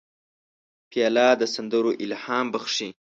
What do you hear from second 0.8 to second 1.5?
پیاله د